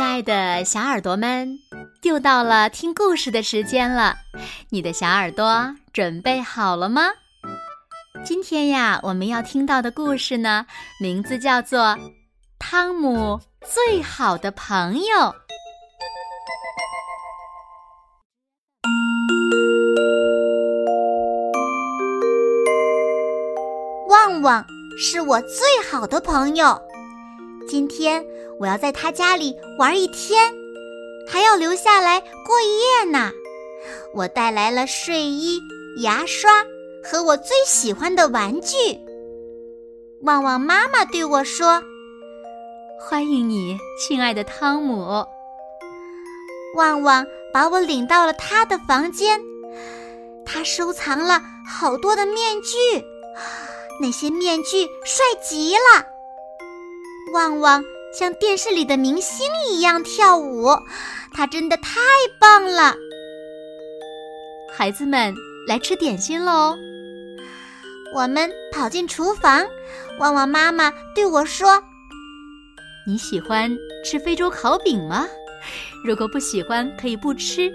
[0.00, 1.58] 亲爱的小耳朵们，
[2.04, 4.16] 又到了听故事的时间了。
[4.70, 7.02] 你的小耳朵准备好了吗？
[8.24, 10.64] 今天呀，我们要听到的故事呢，
[11.02, 11.80] 名字叫做
[12.58, 15.04] 《汤姆最好的朋友》。
[24.08, 24.64] 旺旺
[24.98, 25.58] 是我最
[25.92, 26.80] 好的朋友，
[27.68, 28.24] 今天
[28.60, 30.52] 我要在他家里玩一天，
[31.26, 33.32] 还要留下来过一夜呢。
[34.14, 35.58] 我带来了睡衣、
[36.02, 36.62] 牙刷
[37.02, 38.76] 和我最喜欢的玩具。
[40.20, 41.82] 旺旺妈妈对我说
[43.00, 45.24] ：“欢迎你，亲爱的汤姆。”
[46.76, 49.40] 旺旺把我领到了他的房间，
[50.44, 52.76] 他收藏了好多的面具。
[54.02, 56.06] 那些面具帅极了，
[57.32, 57.82] 旺旺
[58.12, 60.68] 像电视里的明星一样跳舞，
[61.32, 62.00] 他真的太
[62.40, 62.94] 棒了。
[64.72, 65.34] 孩子们
[65.66, 66.74] 来吃点心喽！
[68.14, 69.64] 我们跑进厨房，
[70.18, 71.82] 旺旺妈妈对我说
[73.06, 73.70] ：“你喜欢
[74.04, 75.26] 吃非洲烤饼吗？
[76.04, 77.70] 如果不喜欢，可以不吃。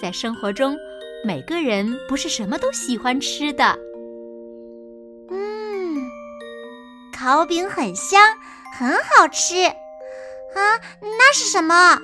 [0.00, 0.76] 在生活中，
[1.24, 3.76] 每个人不是什么都喜欢吃的。”
[5.30, 5.96] 嗯
[7.16, 8.20] 烤饼很香，
[8.78, 12.00] 很好吃，啊，那是什么？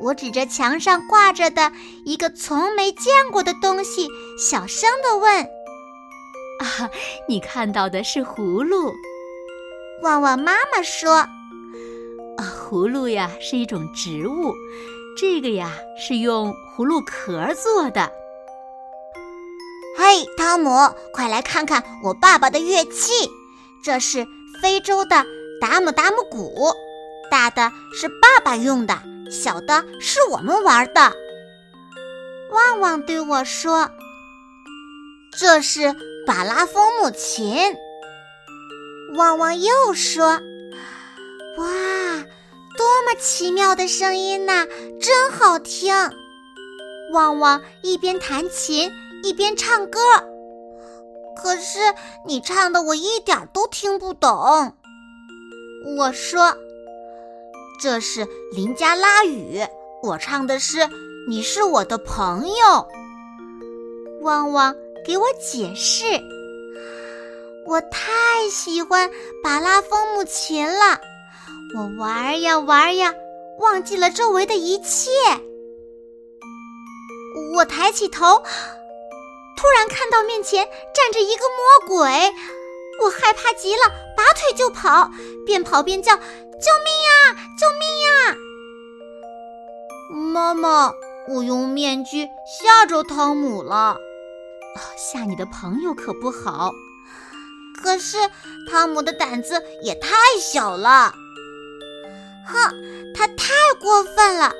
[0.00, 1.70] 我指着墙上挂着的
[2.04, 5.44] 一个从没见过的东西，小声的问
[6.58, 6.90] ：“啊，
[7.28, 8.92] 你看到的是葫芦？”
[10.02, 11.18] 旺旺妈妈说
[12.36, 14.52] ：“啊，葫芦呀是一种植物，
[15.16, 18.10] 这个呀是用葫芦壳做的。”
[19.96, 23.12] 嘿，汤姆，快来看看我爸爸的乐器。
[23.84, 24.26] 这是
[24.60, 25.24] 非洲的
[25.62, 26.74] 达姆达姆鼓，
[27.30, 31.12] 大的是爸爸用的，小的是我们玩的。
[32.50, 33.88] 旺旺对我说
[35.38, 35.94] ：“这是
[36.26, 37.76] 巴拉风木琴。”
[39.14, 40.40] 旺旺又说
[41.58, 41.64] ：“哇，
[42.76, 44.66] 多么奇妙的声音呐，
[45.00, 45.94] 真好听！”
[47.14, 48.90] 旺旺一边弹琴
[49.22, 50.00] 一边唱歌。
[51.40, 51.78] 可是
[52.26, 54.74] 你唱的我一点都听不懂。
[55.84, 56.56] 我说
[57.80, 59.60] ：“这是林加拉语，
[60.02, 60.88] 我唱的是
[61.28, 62.88] ‘你是我的朋友’。”
[64.22, 66.04] 旺旺给我解释
[67.66, 69.10] ：“我太喜欢
[69.42, 71.00] 巴拉风木琴了，
[71.76, 73.12] 我玩呀玩呀，
[73.58, 75.10] 忘记了周围的一切。”
[77.56, 78.42] 我抬起头。
[79.54, 81.42] 突然看到面前站着一个
[81.88, 82.32] 魔鬼，
[83.04, 83.82] 我害怕极了，
[84.16, 85.10] 拔腿就跑，
[85.44, 87.36] 边跑边叫：“救命呀！
[87.58, 88.36] 救命呀！”
[90.32, 90.92] 妈妈，
[91.28, 93.96] 我用面具吓着汤姆了。
[94.96, 96.72] 吓你的朋友可不好。
[97.82, 98.16] 可是
[98.70, 101.12] 汤姆的胆子也太小了。
[102.46, 102.72] 哼，
[103.14, 104.52] 他太过分了，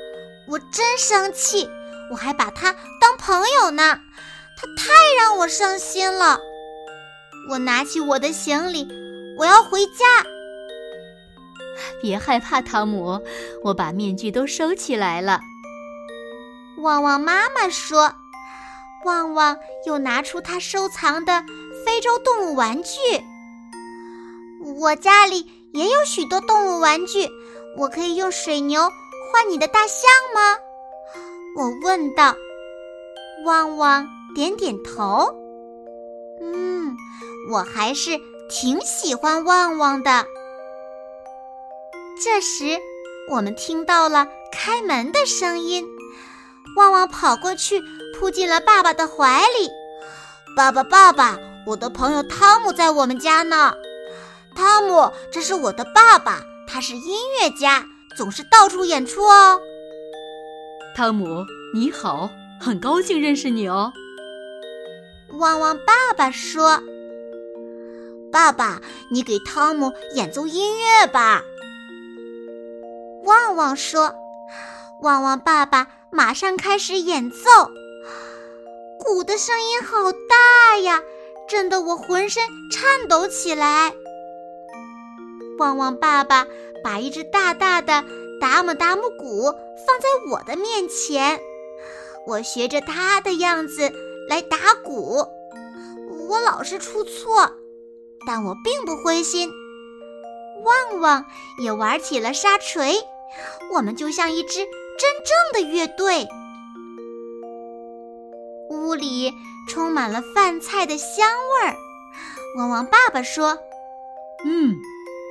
[0.49, 1.71] 我真生气。
[2.11, 4.01] 我还把他当朋友呢。
[4.59, 6.39] 他太让我伤心了，
[7.53, 8.89] 我拿起我的行李，
[9.37, 10.07] 我要回家。
[12.01, 13.21] 别害怕，汤姆，
[13.63, 15.39] 我把面具都收起来了。
[16.79, 18.11] 旺旺妈妈说
[19.05, 21.45] ：“旺旺又拿出他收藏的
[21.85, 22.99] 非洲动物玩具。
[24.81, 27.29] 我家里也有许多动物玩具，
[27.77, 30.59] 我可以用水牛换你的大象吗？”
[31.59, 32.35] 我问道。
[33.45, 34.09] 旺旺。
[34.35, 35.29] 点点头，
[36.41, 36.97] 嗯，
[37.51, 40.27] 我还是挺喜欢旺旺的。
[42.23, 42.79] 这时，
[43.31, 45.87] 我们听到了开门的声音，
[46.77, 47.83] 旺旺跑过去，
[48.19, 49.71] 扑进了爸爸的怀里。
[50.57, 53.75] 爸爸，爸爸，我的朋友汤姆在我们家呢。
[54.55, 57.85] 汤姆，这是我的爸爸，他是音乐家，
[58.17, 59.61] 总是到处演出哦。
[60.95, 62.29] 汤姆，你好，
[62.61, 63.91] 很高兴认识你哦。
[65.39, 66.79] 旺旺爸爸说
[68.33, 68.81] ：“爸爸，
[69.11, 71.43] 你给汤姆演奏音乐吧。”
[73.25, 74.15] 旺旺说
[75.03, 77.37] ：“旺旺爸爸马上开始演奏，
[78.99, 81.01] 鼓的声音好大呀，
[81.47, 82.43] 震得我浑身
[82.73, 83.95] 颤抖起来。”
[85.59, 86.47] 旺旺爸爸
[86.83, 88.03] 把一只大大的
[88.41, 91.39] 达姆达姆鼓放在我的面前，
[92.27, 93.93] 我学着他的样子。
[94.29, 95.27] 来打鼓，
[96.29, 97.53] 我老是出错，
[98.27, 99.51] 但我并不灰心。
[100.65, 101.25] 旺旺
[101.59, 102.95] 也玩起了沙锤，
[103.75, 106.29] 我们就像一支真正的乐队。
[108.71, 109.33] 屋里
[109.69, 111.77] 充满了饭菜的香味儿。
[112.59, 113.59] 旺旺爸爸说
[114.45, 114.77] ：“嗯，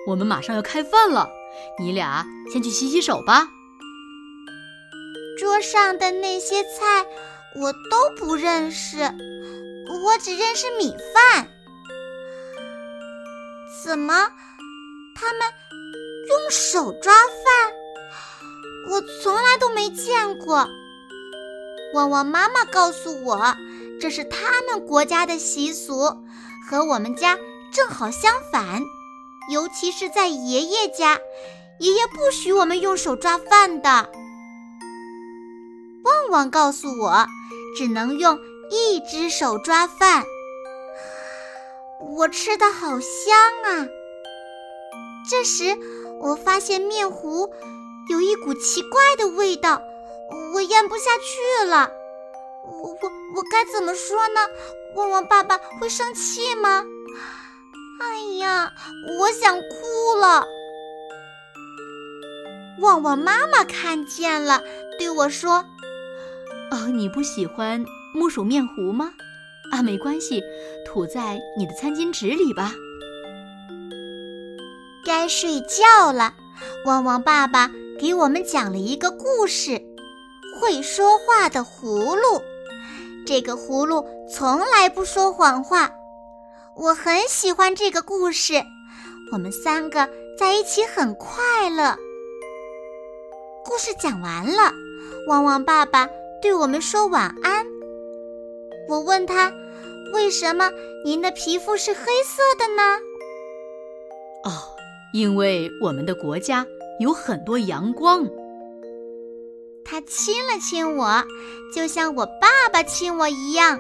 [0.08, 1.30] 我们马上要开饭了，
[1.80, 3.48] 你俩先去洗洗手吧。”
[5.40, 7.06] 桌上的那些菜
[7.56, 11.48] 我都不认识，我只认识米饭。
[13.84, 14.14] 怎么，
[15.16, 15.42] 他们
[16.28, 17.74] 用手抓饭？
[18.90, 20.68] 我从来都没见过。
[21.94, 23.56] 旺旺妈妈告诉我，
[24.00, 26.16] 这是他们国家的习俗，
[26.70, 27.38] 和我们家
[27.72, 28.82] 正好相反。
[29.52, 31.20] 尤其是在爷爷家，
[31.80, 33.90] 爷爷不许我们用手抓饭的。
[36.04, 37.26] 旺旺告诉我，
[37.76, 38.38] 只能用
[38.70, 40.24] 一只手抓饭。
[42.02, 43.88] 我吃的好香啊！
[45.30, 45.78] 这时，
[46.20, 47.50] 我发现面糊
[48.10, 49.82] 有一股奇怪的味道。
[50.54, 51.92] 我咽不下去了，
[52.66, 54.42] 我我我该怎么说呢？
[54.96, 56.84] 旺旺爸爸会生气吗？
[58.02, 58.72] 哎呀，
[59.20, 60.46] 我想哭了。
[62.80, 64.62] 旺旺妈妈看见了，
[64.98, 65.66] 对我说
[66.72, 69.14] ：“哦，你不喜欢木薯面糊吗？
[69.72, 70.44] 啊，没关系，
[70.86, 72.74] 吐在你的餐巾纸里吧。”
[75.04, 76.34] 该睡觉了，
[76.86, 79.82] 汪汪爸爸给我们讲了一个故事。
[80.60, 82.42] 会说话的葫芦，
[83.26, 85.90] 这个葫芦从来不说谎话。
[86.76, 88.62] 我很喜欢这个故事，
[89.32, 90.08] 我们三个
[90.38, 91.98] 在一起很快乐。
[93.64, 94.74] 故事讲完了，
[95.28, 96.08] 汪汪爸爸
[96.42, 97.66] 对我们说晚安。
[98.90, 99.52] 我问他
[100.14, 100.72] ：“为什么
[101.04, 103.00] 您的皮肤是黑色的呢？”
[104.44, 104.52] 哦，
[105.14, 106.66] 因为我们的国家
[107.00, 108.28] 有很多阳光。
[109.84, 111.24] 他亲了亲我，
[111.76, 113.80] 就像我爸爸亲我一样。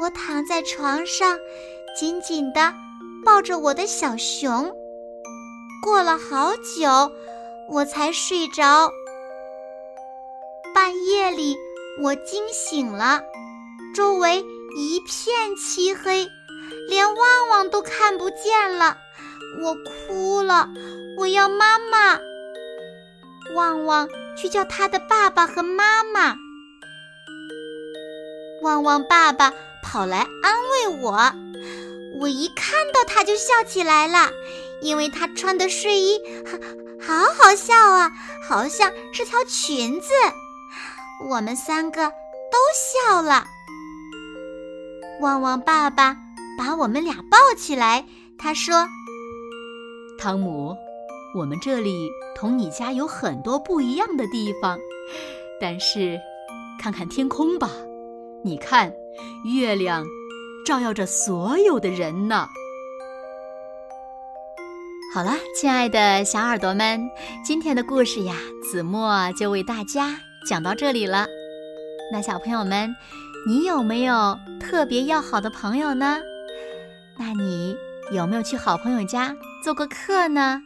[0.00, 1.38] 我躺在床上，
[1.98, 2.72] 紧紧地
[3.24, 4.70] 抱着我的小熊。
[5.82, 7.10] 过了好久，
[7.68, 8.90] 我才睡着。
[10.74, 11.56] 半夜里，
[12.02, 13.22] 我惊醒了，
[13.94, 14.44] 周围
[14.76, 16.28] 一片漆黑，
[16.88, 18.96] 连旺旺都看不见了。
[19.62, 20.68] 我哭了，
[21.18, 22.18] 我要妈妈。
[23.54, 26.36] 旺旺去叫他的爸爸和妈妈。
[28.62, 29.52] 旺旺爸爸
[29.82, 31.32] 跑来安慰我，
[32.20, 34.30] 我一看到他就笑起来了，
[34.82, 36.20] 因为他穿的睡衣
[37.00, 38.12] 好好笑啊，
[38.48, 40.10] 好像是条裙子。
[41.28, 42.58] 我们三个都
[43.08, 43.44] 笑了。
[45.20, 46.16] 旺旺爸爸
[46.58, 48.04] 把我们俩抱起来，
[48.38, 48.86] 他说
[50.18, 50.74] ：“汤姆。”
[51.32, 54.76] 我们这里同你家有很多不一样的地方，
[55.60, 56.18] 但是，
[56.76, 57.70] 看看天空吧，
[58.42, 58.92] 你看，
[59.44, 60.04] 月亮
[60.66, 62.48] 照耀着所有的人呢。
[65.14, 67.00] 好了，亲爱的小耳朵们，
[67.44, 70.18] 今天的故事呀，子墨就为大家
[70.48, 71.28] 讲到这里了。
[72.12, 72.92] 那小朋友们，
[73.46, 76.18] 你有没有特别要好的朋友呢？
[77.18, 77.76] 那你
[78.12, 79.34] 有没有去好朋友家
[79.64, 80.60] 做过客呢？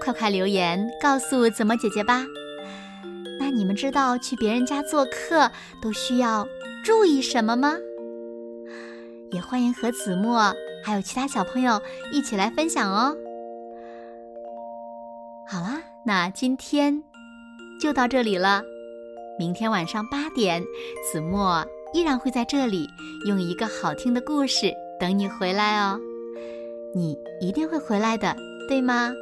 [0.00, 2.24] 快快留言告诉子墨姐姐吧。
[3.40, 5.50] 那你们知道去别人家做客
[5.82, 6.46] 都需要
[6.84, 7.74] 注意什么吗？
[9.32, 10.54] 也欢迎和子墨
[10.84, 13.16] 还有其他小朋友一起来分享哦。
[15.48, 17.02] 好啦，那今天
[17.80, 18.62] 就到这里了。
[19.38, 20.60] 明天晚上八点，
[21.12, 22.88] 子墨依然会在这里
[23.24, 25.98] 用一个好听的故事等你回来哦。
[26.92, 28.34] 你一定会回来的，
[28.68, 29.12] 对吗？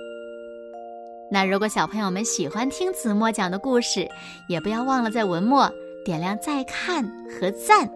[1.31, 4.09] 那如果小朋友们喜欢听子墨讲的故事，
[4.49, 5.71] 也不要忘了在文末
[6.03, 7.87] 点亮再看和赞。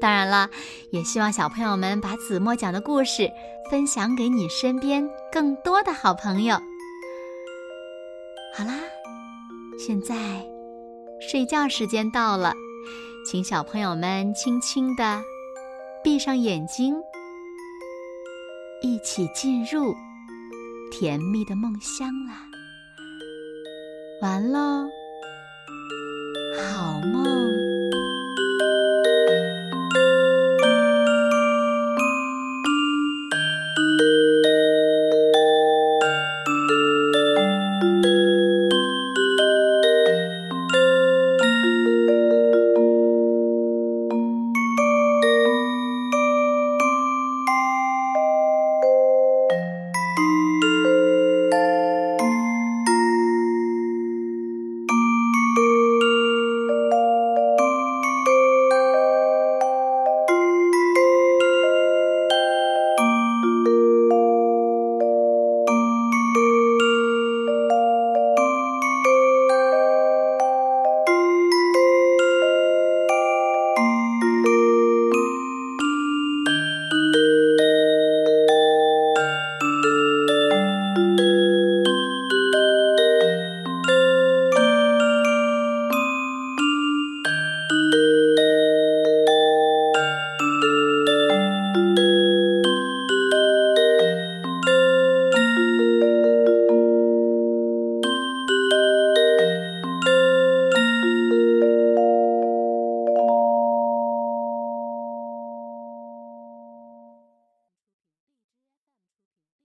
[0.00, 0.50] 当然了，
[0.90, 3.30] 也希望小朋友们把子墨讲的故事
[3.70, 6.56] 分享给你身边更多的好朋友。
[8.52, 8.80] 好啦，
[9.78, 10.14] 现在
[11.30, 12.52] 睡觉时间到了，
[13.24, 15.22] 请小朋友们轻轻地
[16.02, 16.94] 闭上眼睛，
[18.82, 19.94] 一起进入
[20.90, 22.34] 甜蜜的梦乡啦。
[24.20, 24.88] 完喽，
[26.58, 27.31] 好梦。